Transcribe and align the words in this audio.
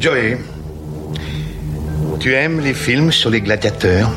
Joey, 0.00 0.38
tu 2.20 2.32
aimes 2.32 2.60
les 2.60 2.72
films 2.72 3.10
sur 3.10 3.30
les 3.30 3.40
gladiateurs? 3.40 4.08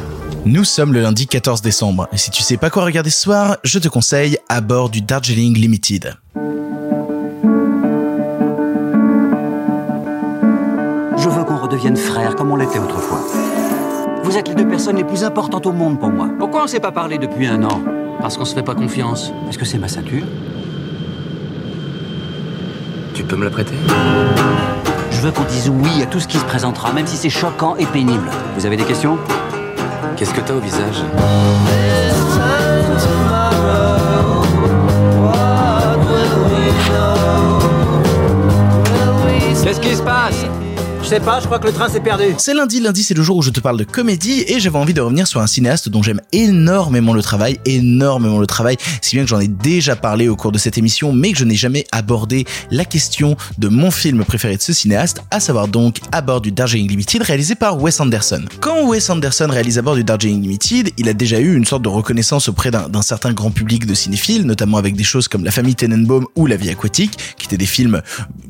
Nous 0.45 0.63
sommes 0.63 0.93
le 0.93 1.01
lundi 1.01 1.25
14 1.25 1.63
décembre, 1.63 2.07
et 2.13 2.17
si 2.17 2.29
tu 2.29 2.43
sais 2.43 2.57
pas 2.57 2.69
quoi 2.69 2.85
regarder 2.85 3.09
ce 3.09 3.19
soir, 3.19 3.57
je 3.63 3.79
te 3.79 3.87
conseille 3.87 4.37
à 4.47 4.61
bord 4.61 4.91
du 4.91 5.01
Darjeeling 5.01 5.57
Limited. 5.57 6.13
Je 11.17 11.29
veux 11.29 11.43
qu'on 11.45 11.57
redevienne 11.57 11.97
frères 11.97 12.35
comme 12.35 12.51
on 12.51 12.57
l'était 12.57 12.79
autrefois. 12.79 13.25
Vous 14.23 14.37
êtes 14.37 14.49
les 14.49 14.55
deux 14.55 14.67
personnes 14.67 14.97
les 14.97 15.03
plus 15.03 15.23
importantes 15.23 15.65
au 15.65 15.71
monde 15.71 15.99
pour 15.99 16.09
moi. 16.09 16.29
Pourquoi 16.37 16.65
on 16.65 16.67
s'est 16.67 16.79
pas 16.79 16.91
parlé 16.91 17.17
depuis 17.17 17.47
un 17.47 17.63
an? 17.63 17.81
Parce 18.21 18.37
qu'on 18.37 18.45
se 18.45 18.53
fait 18.53 18.61
pas 18.61 18.75
confiance. 18.75 19.31
Est-ce 19.49 19.57
que 19.57 19.65
c'est 19.65 19.79
ma 19.79 19.87
ceinture? 19.87 20.25
Tu 23.15 23.23
peux 23.23 23.35
me 23.35 23.45
la 23.45 23.49
prêter? 23.49 23.73
Veux 25.21 25.31
qu'on 25.31 25.43
dise 25.43 25.69
oui 25.69 26.01
à 26.01 26.07
tout 26.07 26.19
ce 26.19 26.27
qui 26.27 26.39
se 26.39 26.45
présentera, 26.45 26.91
même 26.93 27.05
si 27.05 27.15
c'est 27.15 27.29
choquant 27.29 27.75
et 27.77 27.85
pénible. 27.85 28.27
Vous 28.57 28.65
avez 28.65 28.75
des 28.75 28.83
questions? 28.83 29.19
Qu'est-ce 30.17 30.33
que 30.33 30.41
t'as 30.41 30.55
au 30.55 30.59
visage? 30.59 31.03
Qu'est-ce 39.63 39.79
qui 39.79 39.95
se 39.95 40.01
passe? 40.01 40.43
Je 41.03 41.07
sais 41.07 41.19
pas, 41.19 41.39
je 41.39 41.45
crois 41.45 41.59
que 41.59 41.67
le 41.67 41.73
train 41.73 41.89
s'est 41.89 41.99
perdu. 41.99 42.23
C'est 42.37 42.53
lundi, 42.53 42.79
lundi 42.79 43.03
c'est 43.03 43.13
le 43.13 43.23
jour 43.23 43.37
où 43.37 43.41
je 43.41 43.49
te 43.49 43.59
parle 43.59 43.77
de 43.77 43.83
comédie 43.83 44.45
et 44.47 44.59
j'avais 44.59 44.77
envie 44.77 44.93
de 44.93 45.01
revenir 45.01 45.27
sur 45.27 45.41
un 45.41 45.47
cinéaste 45.47 45.89
dont 45.89 46.01
j'aime 46.03 46.21
énormément 46.31 47.13
le 47.13 47.21
travail, 47.21 47.59
énormément 47.65 48.39
le 48.39 48.47
travail, 48.47 48.77
si 49.01 49.15
bien 49.15 49.23
que 49.23 49.29
j'en 49.29 49.39
ai 49.39 49.47
déjà 49.47 49.95
parlé 49.95 50.29
au 50.29 50.35
cours 50.35 50.51
de 50.51 50.57
cette 50.57 50.77
émission, 50.77 51.11
mais 51.11 51.31
que 51.31 51.37
je 51.37 51.43
n'ai 51.43 51.55
jamais 51.55 51.85
abordé 51.91 52.45
la 52.69 52.85
question 52.85 53.35
de 53.57 53.67
mon 53.67 53.91
film 53.91 54.23
préféré 54.23 54.55
de 54.55 54.61
ce 54.61 54.73
cinéaste, 54.73 55.21
à 55.31 55.39
savoir 55.39 55.67
donc 55.67 55.99
à 56.11 56.21
bord 56.21 56.39
du 56.39 56.51
Darjeeling 56.51 56.87
Limited 56.87 57.21
réalisé 57.23 57.55
par 57.55 57.81
Wes 57.81 57.99
Anderson. 57.99 58.45
Quand 58.59 58.87
Wes 58.87 59.09
Anderson 59.09 59.47
réalise 59.49 59.77
à 59.77 59.81
bord 59.81 59.95
du 59.95 60.03
Darjeeling 60.03 60.41
Limited, 60.41 60.91
il 60.97 61.09
a 61.09 61.13
déjà 61.13 61.39
eu 61.39 61.55
une 61.55 61.65
sorte 61.65 61.81
de 61.81 61.89
reconnaissance 61.89 62.47
auprès 62.47 62.71
d'un 62.71 63.01
certain 63.01 63.33
grand 63.33 63.51
public 63.51 63.85
de 63.85 63.93
cinéphiles, 63.93 64.45
notamment 64.45 64.77
avec 64.77 64.95
des 64.95 65.03
choses 65.03 65.27
comme 65.27 65.43
La 65.43 65.51
famille 65.51 65.75
Tenenbaum 65.75 66.27
ou 66.35 66.45
La 66.45 66.55
vie 66.55 66.69
aquatique, 66.69 67.17
qui 67.37 67.47
étaient 67.47 67.57
des 67.57 67.65
films, 67.65 68.01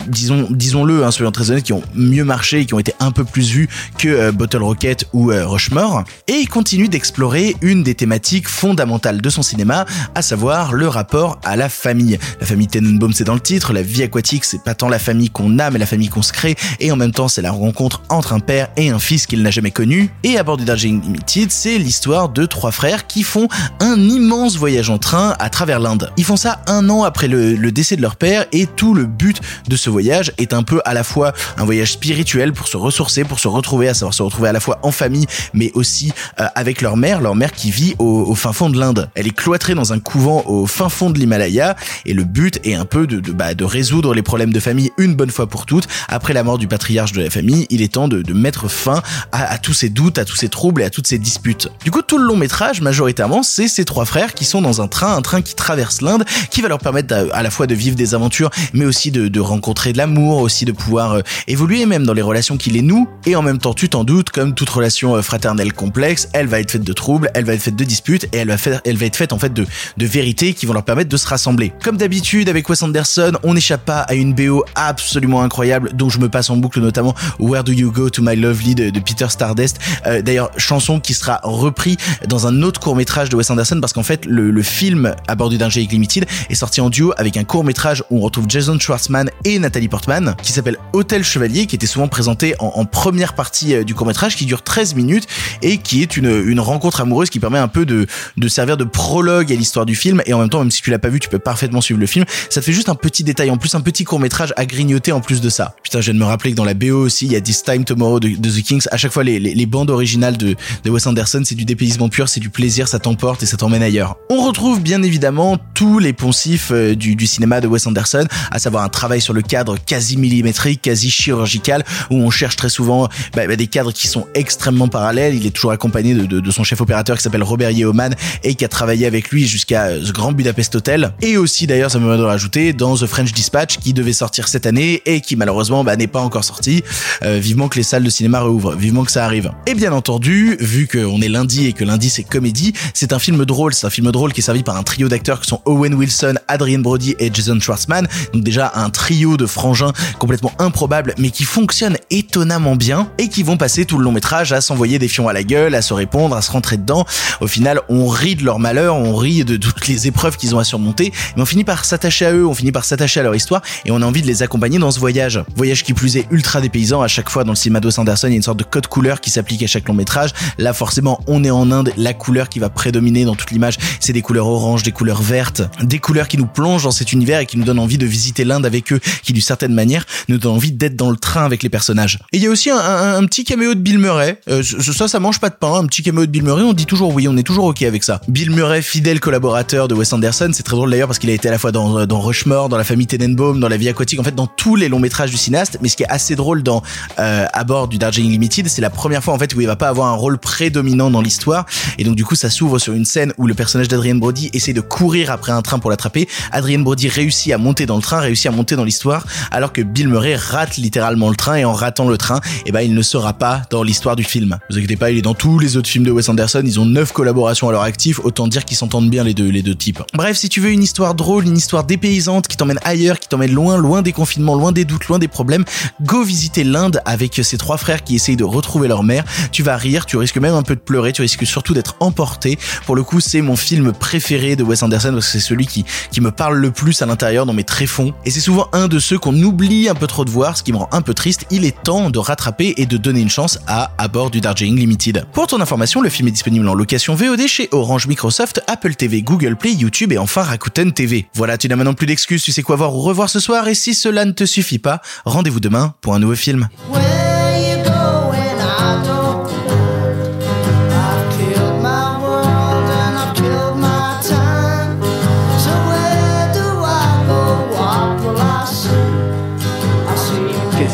disons, 0.08 0.48
disons-le, 0.50 1.03
hein, 1.03 1.11
soyons 1.11 1.31
très 1.31 1.50
honnêtes, 1.50 1.64
qui 1.64 1.73
ont 1.73 1.83
mieux 1.95 2.20
marché 2.23 2.59
et 2.59 2.66
qui 2.66 2.73
ont 2.73 2.80
été 2.80 2.94
un 3.00 3.11
peu 3.11 3.23
plus 3.23 3.50
vus 3.50 3.69
que 3.97 4.08
euh, 4.08 4.31
Bottle 4.31 4.64
Rocket 4.64 5.05
ou 5.14 5.31
euh, 5.31 5.45
Rushmore. 5.47 6.03
Et 6.27 6.33
il 6.33 6.47
continue 6.47 6.88
d'explorer 6.88 7.55
une 7.61 7.83
des 7.83 7.95
thématiques 7.95 8.47
fondamentales 8.47 9.22
de 9.22 9.30
son 9.30 9.41
cinéma, 9.41 9.86
à 10.16 10.22
savoir 10.22 10.73
le 10.73 10.88
rapport 10.88 11.39
à 11.44 11.55
la 11.55 11.69
famille. 11.69 12.19
La 12.39 12.45
famille 12.45 12.67
Tenenbaum, 12.67 13.14
c'est 13.14 13.23
dans 13.23 13.33
le 13.33 13.39
titre, 13.39 13.73
la 13.73 13.81
vie 13.81 14.03
aquatique, 14.03 14.45
c'est 14.45 14.64
pas 14.64 14.75
tant 14.75 14.89
la 14.89 14.99
famille 14.99 15.30
qu'on 15.30 15.59
a, 15.59 15.69
mais 15.69 15.80
la 15.80 15.86
famille 15.86 16.09
qu'on 16.09 16.22
se 16.22 16.33
crée, 16.33 16.55
et 16.80 16.92
en 16.92 16.95
même 16.95 17.11
temps, 17.11 17.27
c'est 17.27 17.42
la 17.42 17.52
rencontre 17.52 18.02
entre 18.09 18.33
un 18.33 18.39
père 18.39 18.69
et 18.77 18.89
un 18.89 18.99
fils 18.99 19.25
qu'il 19.25 19.42
n'a 19.42 19.52
jamais 19.52 19.72
connu. 19.72 20.09
Et 20.23 20.38
à 20.38 20.44
bord 20.44 20.58
du 20.58 20.66
Darjeeling 20.66 21.02
Limited, 21.02 21.52
c'est 21.52 21.77
l'histoire 21.77 22.30
de 22.30 22.45
trois 22.45 22.72
frères 22.72 23.08
qui 23.08 23.23
font 23.23 23.47
un 23.80 23.97
immense 23.97 24.58
voyage 24.58 24.89
en 24.89 24.97
train 24.97 25.36
à 25.39 25.49
travers 25.49 25.80
l'Inde. 25.80 26.11
Ils 26.17 26.25
font 26.25 26.38
ça 26.38 26.61
un 26.67 26.89
an 26.89 27.03
après 27.03 27.27
le, 27.27 27.55
le 27.55 27.72
décès 27.72 27.95
de 27.95 28.02
leur 28.02 28.16
père, 28.16 28.45
et 28.52 28.67
tout 28.67 28.94
le 28.94 29.05
but 29.05 29.39
de 29.67 29.75
ce 29.75 29.89
voyage 29.89 30.33
est 30.38 30.53
un 30.53 30.64
peu 30.64 30.81
à 30.86 30.94
la 30.94 31.03
fois 31.03 31.33
un 31.58 31.66
voyage 31.66 31.94
spirituel 31.94 32.11
pour 32.54 32.67
se 32.67 32.78
ressourcer, 32.78 33.23
pour 33.23 33.40
se 33.40 33.48
retrouver, 33.48 33.88
à 33.88 33.94
savoir 33.94 34.14
se 34.14 34.23
retrouver 34.23 34.50
à 34.50 34.52
la 34.52 34.59
fois 34.59 34.80
en 34.84 34.92
famille, 34.92 35.26
mais 35.54 35.72
aussi 35.73 36.12
euh, 36.40 36.45
avec 36.56 36.81
leur 36.81 36.98
mère, 36.98 37.22
leur 37.22 37.36
mère 37.36 37.52
qui 37.52 37.72
vit 37.72 37.95
au, 38.00 38.36
fin 38.36 38.54
fond 38.54 38.70
de 38.70 38.80
l'Inde. 38.80 39.09
Elle 39.16 39.28
est 39.28 39.36
cloîtrée 39.36 39.76
dans 39.76 39.94
un 39.94 40.00
couvent 40.00 40.44
au 40.45 40.66
fin 40.66 40.89
fond 40.89 41.09
de 41.09 41.20
l'Himalaya, 41.20 41.76
et 42.06 42.14
le 42.14 42.23
but 42.23 42.59
est 42.64 42.73
un 42.73 42.86
peu 42.86 43.08
de, 43.08 43.20
bah, 43.32 43.50
résoudre 43.62 44.14
les 44.14 44.22
problèmes 44.22 44.54
de 44.54 44.59
famille 44.59 44.92
une 44.98 45.16
bonne 45.16 45.30
fois 45.30 45.48
pour 45.48 45.66
toutes. 45.66 45.88
Après 46.08 46.34
la 46.34 46.44
mort 46.44 46.58
du 46.58 46.67
patriarche 46.67 47.12
de 47.12 47.22
la 47.22 47.30
famille, 47.30 47.67
il 47.70 47.82
est 47.82 47.94
temps 47.94 48.08
de, 48.08 48.34
mettre 48.34 48.70
fin 48.70 49.02
à, 49.32 49.58
tous 49.58 49.73
ces 49.73 49.89
doutes, 49.89 50.17
à 50.17 50.26
tous 50.26 50.36
ces 50.36 50.50
troubles 50.50 50.82
et 50.82 50.86
à 50.86 50.89
toutes 50.89 51.08
ces 51.08 51.17
disputes. 51.17 51.67
Du 51.84 51.92
coup, 51.92 52.02
tout 52.02 52.17
le 52.17 52.26
long 52.26 52.38
métrage, 52.38 52.82
majoritairement, 52.82 53.44
c'est 53.44 53.67
ces 53.67 53.86
trois 53.86 54.06
frères 54.06 54.34
qui 54.34 54.45
sont 54.45 54.62
dans 54.62 54.82
un 54.82 54.88
train, 54.88 55.16
un 55.16 55.21
train 55.21 55.42
qui 55.42 55.54
traverse 55.54 56.02
l'Inde, 56.02 56.23
qui 56.50 56.61
va 56.61 56.70
leur 56.70 56.80
permettre 56.80 57.30
à, 57.33 57.44
la 57.44 57.50
fois 57.52 57.67
de 57.67 57.76
vivre 57.76 57.95
des 57.95 58.16
aventures, 58.16 58.50
mais 58.73 58.86
aussi 58.86 59.11
de, 59.11 59.27
de 59.27 59.39
rencontrer 59.39 59.94
de 59.94 59.98
l'amour, 59.98 60.38
aussi 60.38 60.66
de 60.66 60.71
pouvoir 60.71 61.14
euh, 61.14 61.21
évoluer 61.48 61.86
même 61.91 62.05
dans 62.05 62.13
les 62.13 62.21
relations 62.21 62.55
qui 62.55 62.69
les 62.69 62.81
nouent. 62.81 63.07
Et 63.25 63.35
en 63.35 63.41
même 63.41 63.57
temps, 63.57 63.73
tu 63.73 63.89
t'en 63.89 64.03
doutes, 64.03 64.29
comme 64.29 64.55
toute 64.55 64.69
relation 64.69 65.15
euh, 65.15 65.21
fraternelle 65.21 65.73
complexe, 65.73 66.29
elle 66.33 66.47
va 66.47 66.59
être 66.59 66.71
faite 66.71 66.83
de 66.83 66.93
troubles, 66.93 67.29
elle 67.33 67.43
va 67.43 67.53
être 67.53 67.61
faite 67.61 67.75
de 67.75 67.83
disputes, 67.83 68.23
et 68.31 68.37
elle 68.37 68.47
va, 68.47 68.57
faire, 68.57 68.79
elle 68.85 68.97
va 68.97 69.05
être 69.05 69.17
faite 69.17 69.33
en 69.33 69.39
fait 69.39 69.53
de, 69.53 69.65
de 69.97 70.05
vérités 70.05 70.53
qui 70.53 70.65
vont 70.65 70.73
leur 70.73 70.83
permettre 70.83 71.09
de 71.09 71.17
se 71.17 71.27
rassembler. 71.27 71.73
Comme 71.83 71.97
d'habitude 71.97 72.47
avec 72.47 72.69
Wes 72.69 72.81
Anderson, 72.81 73.33
on 73.43 73.53
n'échappe 73.53 73.83
pas 73.83 73.99
à 73.99 74.15
une 74.15 74.33
BO 74.33 74.63
absolument 74.75 75.43
incroyable, 75.43 75.91
dont 75.93 76.09
je 76.09 76.19
me 76.19 76.29
passe 76.29 76.49
en 76.49 76.57
boucle 76.57 76.79
notamment 76.79 77.13
Where 77.39 77.63
Do 77.63 77.73
You 77.73 77.91
Go 77.91 78.09
to 78.09 78.21
My 78.23 78.37
Lovely 78.37 78.73
de, 78.73 78.89
de 78.89 78.99
Peter 79.02 79.27
Stardust. 79.27 79.79
Euh, 80.08 80.21
D'ailleurs, 80.21 80.52
chanson 80.58 81.02
qui 81.02 81.13
sera 81.13 81.41
repris 81.43 81.97
dans 82.27 82.47
un 82.47 82.61
autre 82.61 82.79
court 82.79 82.95
métrage 82.95 83.29
de 83.29 83.35
Wes 83.35 83.49
Anderson 83.49 83.79
parce 83.81 83.91
qu'en 83.91 84.03
fait 84.03 84.25
le, 84.25 84.61
film 84.61 85.15
à 85.27 85.35
bord 85.35 85.49
du 85.49 85.58
Darjeeling 85.58 85.89
Limited 85.89 86.25
est 86.49 86.55
sorti 86.55 86.81
en 86.81 86.89
duo 86.89 87.13
avec 87.17 87.35
un 87.35 87.43
court 87.43 87.63
métrage 87.63 88.03
où 88.09 88.19
on 88.19 88.21
retrouve 88.21 88.45
Jason 88.47 88.79
Schwartzman 88.79 89.29
et 89.43 89.58
Nathalie 89.58 89.87
Portman 89.87 90.35
qui 90.43 90.52
s'appelle 90.52 90.77
Hôtel 90.93 91.23
Chevalier 91.23 91.65
qui 91.65 91.75
était 91.81 91.92
souvent 91.92 92.08
présenté 92.08 92.53
en, 92.59 92.86
première 92.86 93.33
partie 93.33 93.73
euh, 93.73 93.83
du 93.83 93.95
court 93.95 94.05
métrage 94.05 94.36
qui 94.36 94.45
dure 94.45 94.61
13 94.61 94.93
minutes 94.93 95.27
et 95.64 95.77
qui 95.80 96.03
est 96.03 96.15
une, 96.15 96.59
rencontre 96.59 97.02
amoureuse 97.02 97.31
qui 97.31 97.39
permet 97.39 97.58
un 97.58 97.67
peu 97.67 97.87
de, 97.87 98.05
de 98.37 98.47
servir 98.47 98.77
de 98.77 98.83
prologue 98.83 99.52
à 99.52 99.55
l'histoire 99.55 99.87
du 99.87 99.95
film. 99.95 100.21
Et 100.27 100.33
en 100.33 100.39
même 100.39 100.49
temps 100.49 100.59
même 100.59 100.70
si 100.70 100.83
tu 100.83 100.91
l'as 100.91 100.99
pas 100.99 101.09
vu 101.09 101.20
tu 101.20 101.27
peux 101.27 101.39
parfaitement 101.39 101.81
suivre 101.81 101.99
le 101.99 102.05
film. 102.05 102.25
Ça 102.52 102.61
fait 102.61 102.71
juste 102.71 102.89
un 102.89 102.95
petit 102.95 103.23
détail 103.23 103.49
en 103.49 103.58
plus 103.58 103.73
un 103.73 103.81
petit 103.81 104.03
court 104.03 104.20
métrage 104.20 104.53
à 104.58 104.67
grignoter 104.67 105.11
en 105.11 105.21
plus 105.21 105.41
de 105.41 105.49
ça. 105.49 105.75
Putain 105.81 106.02
je 106.02 106.11
viens 106.11 106.14
de 106.14 106.20
me 106.20 106.25
rappeler 106.25 106.52
que 106.52 106.55
dans 106.55 106.65
la 106.65 106.75
BO 106.75 107.03
aussi 107.03 107.25
il 107.25 107.31
y 107.31 107.36
a 107.36 107.41
This 107.41 107.64
Time 107.64 107.83
Tomorrow 107.83 108.20
de, 108.20 108.30
The 108.30 108.61
Kings. 108.61 108.86
À 108.91 108.97
chaque 108.97 109.11
fois 109.11 109.23
les, 109.23 109.65
bandes 109.65 109.89
originales 109.89 110.37
de, 110.37 110.55
de 110.83 110.89
Wes 110.89 111.08
Anderson 111.08 111.41
c'est 111.43 111.55
du 111.55 111.65
dépaysement 111.65 112.09
pur 112.09 112.30
c'est 112.30 112.39
du 112.39 112.52
plaisir 112.52 112.87
ça 112.87 112.99
t'emporte 112.99 113.41
et 113.41 113.47
ça 113.47 113.58
t'emmène 113.58 113.81
ailleurs. 113.81 114.17
On 114.30 114.45
retrouve 114.45 114.81
bien 114.81 115.02
évidemment 115.02 115.58
tous 115.73 115.97
les 115.97 116.14
poncifs 116.14 116.70
euh, 116.71 116.93
du 116.95 117.25
cinéma 117.25 117.59
de 117.59 117.67
Wes 117.67 117.87
Anderson 117.87 118.25
à 118.52 118.59
savoir 118.59 118.83
un 118.83 118.89
travail 118.89 119.20
sur 119.20 119.33
le 119.33 119.41
cadre 119.41 119.77
quasi 119.83 120.17
millimétrique 120.17 120.83
quasi 120.83 121.09
chirurgical 121.09 121.70
où 122.09 122.15
on 122.15 122.30
cherche 122.30 122.55
très 122.55 122.70
souvent 122.70 123.08
bah, 123.36 123.48
bah, 123.48 123.55
des 123.55 123.67
cadres 123.67 123.92
qui 123.92 124.08
sont 124.08 124.27
extrêmement 124.33 124.87
parallèles. 124.87 125.36
Il 125.36 125.45
est 125.45 125.52
toujours 125.52 125.71
accompagné 125.71 126.14
de, 126.14 126.26
de, 126.26 126.39
de 126.39 126.52
son 126.52 126.64
chef 126.64 126.82
opérateur 126.82 127.17
qui 127.17 127.23
s'appelle 127.23 127.43
Robert 127.43 127.71
Yeoman 127.71 128.15
et 128.44 128.56
qui 128.56 128.65
a 128.65 128.68
travaillé 128.68 129.06
avec 129.06 129.30
lui 129.30 129.48
jusqu'à 129.48 129.86
euh, 129.86 130.04
The 130.04 130.12
Grand 130.12 130.31
Budapest 130.31 130.75
Hotel. 130.75 131.13
Et 131.21 131.38
aussi 131.38 131.68
d'ailleurs 131.68 131.92
ça 131.92 132.00
me 132.00 132.07
va 132.07 132.18
de 132.18 132.24
rajouter 132.24 132.74
dans 132.74 132.95
The 132.95 133.06
French 133.06 133.33
Dispatch 133.33 133.77
qui 133.77 133.94
devait 133.94 134.13
sortir 134.13 134.48
cette 134.48 134.65
année 134.65 135.01
et 135.06 135.21
qui 135.21 135.36
malheureusement 135.36 135.83
bah, 135.83 135.95
n'est 135.95 136.07
pas 136.07 136.21
encore 136.21 136.44
sorti. 136.44 136.83
Euh, 137.24 137.39
vivement 137.39 137.68
que 137.68 137.77
les 137.77 137.83
salles 137.83 138.03
de 138.03 138.09
cinéma 138.09 138.42
réouvrent 138.42 138.75
vivement 138.75 139.03
que 139.03 139.12
ça 139.12 139.25
arrive. 139.25 139.51
Et 139.68 139.74
bien 139.74 139.92
entendu 139.92 140.57
vu 140.59 140.88
qu'on 140.88 141.21
est 141.21 141.30
lundi 141.30 141.68
et 141.68 141.74
que 141.74 141.83
lundi 141.83 142.09
c'est 142.09 142.24
comédie 142.24 142.74
c'est 142.94 143.13
un 143.13 143.19
film 143.19 143.45
drôle. 143.45 143.74
C'est 143.74 143.88
un 143.88 143.89
film 143.89 144.12
drôle 144.12 144.33
qui 144.33 144.42
est 144.42 144.44
servi 144.44 144.63
par 144.63 144.77
un 144.77 144.83
trio 144.83 145.07
d'acteurs 145.07 145.42
qui 145.42 145.48
sont 145.48 145.62
Owen 145.65 145.94
Wilson 145.94 146.36
Adrian 146.48 146.80
Brody 146.80 147.15
et 147.19 147.31
Jason 147.33 147.59
Schwartzman. 147.59 148.07
Donc 148.33 148.44
déjà 148.44 148.71
un 148.75 148.89
trio 148.89 149.38
de 149.38 149.45
frangins 149.45 149.94
complètement 150.19 150.53
improbable 150.59 151.13
mais 151.18 151.30
qui 151.31 151.45
fonctionne 151.62 151.98
étonnamment 152.10 152.75
bien 152.75 153.07
et 153.19 153.27
qui 153.27 153.44
vont 153.44 153.56
passer 153.56 153.86
tout 153.86 154.00
le 154.00 154.04
long 154.04 154.12
métrage 154.12 154.51
à 154.51 154.62
s'envoyer 154.62 154.98
des 154.98 155.07
fions 155.07 155.27
à 155.27 155.33
la 155.33 155.44
gueule 155.44 155.75
à 155.75 155.83
se 155.83 155.94
répondre 155.94 156.36
à 156.36 156.42
se 156.42 156.50
rentrer 156.50 156.75
dedans. 156.75 157.06
Au 157.39 157.45
final 157.45 157.81
on 157.88 158.07
rit 158.07 158.36
de 158.36 158.44
leur 158.44 158.57
malheur 158.57 158.95
on 158.95 159.16
rit 159.16 159.45
de 159.45 159.57
toutes 159.57 159.88
les 159.88 160.07
épreuves 160.07 160.38
qu'ils 160.38 160.56
ont 160.56 160.57
à 160.57 160.63
surmonter 160.63 161.13
mais 161.36 161.44
on 161.44 161.45
finit 161.45 161.63
par 161.63 161.86
s'attacher 161.86 162.25
à 162.25 162.33
eux 162.33 162.48
on 162.48 162.56
finit 162.56 162.71
par 162.71 162.83
s'attacher 162.83 163.19
à 163.19 163.24
leur 163.24 163.36
histoire 163.36 163.62
et 163.86 163.92
on 163.92 164.01
a 164.01 164.06
envie 164.07 164.24
de 164.24 164.27
les 164.27 164.42
accompagner 164.42 164.80
dans 164.80 164.89
ce 164.89 165.00
voyage. 165.00 165.39
Voyage 165.56 165.83
qui 165.83 165.94
plus 165.94 166.18
est 166.18 166.25
ultra 166.31 166.62
dépaysant 166.62 167.04
à 167.04 167.07
chaque 167.07 167.30
fois 167.30 167.44
dans 167.44 167.51
le 167.51 167.56
cinéma 167.56 167.80
de 167.80 167.86
Wes 167.86 168.00
Anderson 168.00 168.25
il 168.25 168.31
y 168.31 168.33
a 168.33 168.38
une 168.38 168.42
sorte 168.42 168.57
de 168.57 168.63
code 168.63 168.88
couleur 168.88 169.21
qui 169.21 169.30
s'applique 169.30 169.62
à 169.62 169.68
chaque 169.68 169.88
long 169.88 169.94
métrage. 169.94 170.31
Là 170.57 170.74
forcément 170.74 171.19
on 171.27 171.44
est 171.44 171.51
en 171.51 171.69
Inde 171.69 171.94
la 171.95 172.16
couleur 172.16 172.50
qui 172.50 172.57
va 172.57 172.71
prédominer 172.71 173.24
dans 173.24 173.36
toute 173.36 173.51
l'image 173.51 173.77
c'est 174.00 174.13
des 174.13 174.24
couleurs 174.24 174.48
oranges 174.48 174.81
des 174.81 174.92
couleurs 174.92 175.21
vertes 175.21 175.62
des 175.83 176.00
couleurs 176.00 176.27
qui 176.27 176.39
nous 176.39 176.48
plongent 176.48 176.86
dans 176.86 176.92
cet 176.92 177.13
univers 177.13 177.39
et 177.39 177.45
qui 177.45 177.60
nous 177.60 177.66
donnent 177.66 177.77
envie 177.77 178.00
de 178.00 178.07
visiter 178.07 178.45
l'Inde 178.45 178.66
avec 178.66 178.92
eux 178.92 179.00
qui 179.21 179.31
d'une 179.31 179.44
certaine 179.44 179.75
manière 179.75 180.07
nous 180.27 180.39
donnent 180.39 180.56
envie 180.56 180.71
d'être 180.71 180.95
dans 180.95 181.12
le 181.12 181.18
train 181.18 181.50
les 181.62 181.69
personnages. 181.69 182.19
Et 182.31 182.38
il 182.38 182.44
y 182.44 182.48
a 182.48 182.50
aussi 182.50 182.69
un, 182.69 183.24
petit 183.25 183.44
caméo 183.44 183.74
de 183.74 183.80
Bill 183.80 184.00
Murray. 184.00 184.39
Euh, 184.50 184.63
ça 184.63 185.07
ça 185.07 185.19
mange 185.19 185.39
pas 185.39 185.50
de 185.50 185.56
pain 185.56 185.74
un 185.74 185.86
petit 185.86 186.01
caméo 186.01 186.25
de 186.25 186.31
Bill 186.31 186.44
Murray. 186.44 186.63
On 186.63 186.74
dit 186.74 186.86
toujours 186.86 187.13
oui 187.13 187.27
on 187.27 187.38
est 187.38 187.44
toujours 187.44 187.65
ok 187.65 187.83
avec 187.83 188.03
ça. 188.03 188.21
Bill 188.27 188.51
Murray 188.51 188.81
fidèle 188.81 189.19
collaborateur 189.19 189.88
de 189.88 189.95
Wes 189.95 190.12
Anderson 190.13 190.51
c'est 190.53 190.63
très 190.63 190.75
drôle 190.75 190.89
d'ailleurs 190.89 191.07
parce 191.07 191.19
qu'il 191.19 191.30
a 191.30 191.33
été 191.33 191.48
à 191.48 191.51
la 191.51 191.57
fois 191.57 191.71
dans, 191.71 192.06
dans 192.06 192.19
Rushmore 192.19 192.69
dans 192.69 192.77
la 192.77 192.83
famille 192.83 193.07
Tenenbaum 193.07 193.59
dans 193.59 193.69
la 193.69 193.77
vie 193.77 193.89
aquatique 193.89 194.19
en 194.19 194.24
fait 194.24 194.36
dans 194.36 194.48
tous 194.48 194.75
les 194.75 194.89
longs 194.89 195.00
métrages 195.00 195.31
du 195.31 195.38
cinéaste. 195.38 195.77
Mais 195.81 195.89
ce 195.89 195.98
qui 195.98 196.03
est 196.03 196.09
assez 196.09 196.36
drôle 196.36 196.63
dans 196.63 196.81
euh, 197.19 197.45
à 197.51 197.63
bord 197.63 197.88
du 197.88 197.97
Darjeeling 197.97 198.31
Limited 198.31 198.68
c'est 198.68 198.81
la 198.81 198.89
première 198.89 199.24
fois 199.24 199.33
en 199.33 199.39
fait 199.39 199.54
où 199.56 199.62
il 199.62 199.68
va 199.68 199.75
pas 199.75 199.89
avoir 199.89 200.07
un 200.07 200.15
rôle 200.15 200.38
prédominant 200.38 201.12
dans 201.12 201.21
l'histoire. 201.21 201.65
Et 201.97 202.04
donc 202.04 202.15
du 202.15 202.25
coup 202.25 202.36
ça 202.36 202.50
s'ouvre 202.50 202.80
sur 202.80 202.94
une 202.94 203.06
scène 203.06 203.33
où 203.38 203.47
le 203.47 203.54
personnage 203.54 203.88
d'Adrian 203.88 204.15
Brody 204.15 204.50
essaie 204.54 204.74
de 204.74 204.81
courir 204.81 205.31
après 205.31 205.51
un 205.51 205.62
train 205.62 205.80
pour 205.80 205.89
l'attraper. 205.89 206.27
Adrian 206.51 206.80
Brody 206.80 207.09
réussit 207.09 207.54
à 207.54 207.57
monter 207.57 207.86
dans 207.86 207.95
le 207.95 208.01
train 208.01 208.19
réussit 208.19 208.47
à 208.47 208.51
monter 208.51 208.75
dans 208.75 208.83
l'histoire 208.83 209.25
alors 209.51 209.74
que 209.74 209.81
Bill 209.81 210.07
Murray 210.07 210.36
rate 210.36 210.77
littéralement 210.77 211.30
le 211.30 211.36
et 211.49 211.65
en 211.65 211.73
ratant 211.73 212.07
le 212.07 212.17
train, 212.17 212.39
eh 212.65 212.71
ben 212.71 212.81
il 212.81 212.93
ne 212.93 213.01
sera 213.01 213.33
pas 213.33 213.61
dans 213.69 213.83
l'histoire 213.83 214.15
du 214.15 214.23
film. 214.23 214.57
Vous 214.69 214.77
inquiétez 214.77 214.95
pas, 214.95 215.11
il 215.11 215.17
est 215.17 215.21
dans 215.21 215.33
tous 215.33 215.59
les 215.59 215.77
autres 215.77 215.89
films 215.89 216.05
de 216.05 216.11
Wes 216.11 216.27
Anderson. 216.29 216.61
Ils 216.63 216.79
ont 216.79 216.85
neuf 216.85 217.11
collaborations 217.11 217.69
à 217.69 217.71
leur 217.71 217.81
actif, 217.81 218.19
autant 218.23 218.47
dire 218.47 218.65
qu'ils 218.65 218.77
s'entendent 218.77 219.09
bien 219.09 219.23
les 219.23 219.33
deux 219.33 219.49
les 219.49 219.61
deux 219.61 219.75
types. 219.75 220.01
Bref, 220.13 220.38
si 220.38 220.49
tu 220.49 220.61
veux 220.61 220.71
une 220.71 220.83
histoire 220.83 221.15
drôle, 221.15 221.45
une 221.45 221.57
histoire 221.57 221.83
dépaysante 221.83 222.47
qui 222.47 222.57
t'emmène 222.57 222.79
ailleurs, 222.83 223.19
qui 223.19 223.27
t'emmène 223.27 223.51
loin, 223.51 223.77
loin 223.77 224.01
des 224.01 224.13
confinements, 224.13 224.55
loin 224.55 224.71
des 224.71 224.85
doutes, 224.85 225.07
loin 225.07 225.19
des 225.19 225.27
problèmes, 225.27 225.65
go 226.01 226.23
visiter 226.23 226.63
l'Inde 226.63 227.01
avec 227.05 227.39
ces 227.44 227.57
trois 227.57 227.77
frères 227.77 228.03
qui 228.03 228.15
essayent 228.15 228.37
de 228.37 228.44
retrouver 228.44 228.87
leur 228.87 229.03
mère. 229.03 229.23
Tu 229.51 229.63
vas 229.63 229.77
rire, 229.77 230.05
tu 230.05 230.17
risques 230.17 230.37
même 230.37 230.55
un 230.55 230.63
peu 230.63 230.75
de 230.75 230.81
pleurer, 230.81 231.11
tu 231.11 231.21
risques 231.21 231.45
surtout 231.45 231.73
d'être 231.73 231.95
emporté. 231.99 232.57
Pour 232.85 232.95
le 232.95 233.03
coup, 233.03 233.19
c'est 233.19 233.41
mon 233.41 233.55
film 233.55 233.94
préféré 233.94 234.55
de 234.55 234.63
Wes 234.63 234.83
Anderson 234.83 235.11
parce 235.13 235.25
que 235.25 235.31
c'est 235.31 235.39
celui 235.39 235.65
qui 235.67 235.85
qui 236.11 236.21
me 236.21 236.31
parle 236.31 236.57
le 236.57 236.71
plus 236.71 237.01
à 237.01 237.05
l'intérieur 237.05 237.45
dans 237.45 237.53
mes 237.53 237.63
tréfonds. 237.63 238.13
Et 238.25 238.31
c'est 238.31 238.39
souvent 238.39 238.67
un 238.73 238.87
de 238.87 238.99
ceux 238.99 239.17
qu'on 239.17 239.35
oublie 239.41 239.89
un 239.89 239.95
peu 239.95 240.07
trop 240.07 240.25
de 240.25 240.29
voir, 240.29 240.57
ce 240.57 240.63
qui 240.63 240.71
me 240.71 240.77
rend 240.77 240.89
un 240.91 241.01
peu 241.01 241.13
triste. 241.13 241.31
Il 241.50 241.66
est 241.66 241.83
temps 241.83 242.10
de 242.10 242.19
rattraper 242.19 242.74
et 242.78 242.86
de 242.86 242.98
donner 242.98 243.22
une 243.22 243.30
chance 243.30 243.60
à 243.68 243.92
À 243.98 244.07
bord 244.07 244.31
du 244.31 244.42
Darjeeling 244.42 244.78
Limited. 244.78 245.25
Pour 245.33 245.48
ton 245.48 245.62
information, 245.62 246.01
le 246.01 246.10
film 246.10 246.28
est 246.28 246.31
disponible 246.31 246.68
en 246.68 246.74
location 246.74 247.16
VOD 247.16 247.48
chez 247.48 247.69
Orange, 247.72 248.07
Microsoft, 248.07 248.62
Apple 248.68 248.95
TV, 248.95 249.22
Google 249.22 249.56
Play, 249.56 249.74
YouTube 249.74 250.12
et 250.12 250.18
enfin 250.18 250.44
Rakuten 250.44 250.92
TV. 250.92 251.28
Voilà, 251.33 251.57
tu 251.57 251.68
n'as 251.68 251.75
maintenant 251.75 251.94
plus 251.94 252.07
d'excuses, 252.07 252.44
tu 252.44 252.51
sais 252.51 252.63
quoi 252.63 252.75
voir 252.75 252.95
ou 252.95 253.01
revoir 253.01 253.30
ce 253.30 253.39
soir 253.39 253.68
et 253.68 253.75
si 253.75 253.94
cela 253.94 254.25
ne 254.25 254.31
te 254.31 254.45
suffit 254.45 254.80
pas, 254.80 255.01
rendez-vous 255.25 255.60
demain 255.60 255.94
pour 256.01 256.13
un 256.16 256.19
nouveau 256.19 256.36
film. 256.36 256.68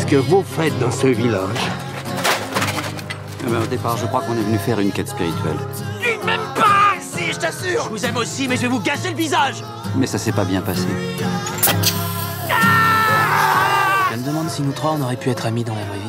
Que 0.08 0.16
vous 0.16 0.42
faites 0.42 0.78
dans 0.78 0.90
ce 0.90 1.06
village 1.08 1.58
Eh 3.46 3.50
ben, 3.50 3.62
au 3.62 3.66
départ, 3.66 3.96
je 3.98 4.06
crois 4.06 4.22
qu'on 4.22 4.32
est 4.32 4.42
venu 4.42 4.56
faire 4.58 4.80
une 4.80 4.90
quête 4.90 5.08
spirituelle. 5.08 5.56
Je 7.30 7.88
vous 7.90 8.04
aime 8.06 8.16
aussi, 8.16 8.48
mais 8.48 8.56
je 8.56 8.62
vais 8.62 8.68
vous 8.68 8.80
casser 8.80 9.10
le 9.10 9.16
visage 9.16 9.62
Mais 9.96 10.06
ça 10.06 10.18
s'est 10.18 10.32
pas 10.32 10.44
bien 10.44 10.62
passé. 10.62 10.86
Je 14.12 14.16
me 14.16 14.26
demande 14.26 14.48
si 14.48 14.62
nous 14.62 14.72
trois, 14.72 14.92
on 14.98 15.02
aurait 15.02 15.16
pu 15.16 15.28
être 15.30 15.46
amis 15.46 15.64
dans 15.64 15.74
la 15.74 15.84
vraie 15.84 15.98
vie. 15.98 16.07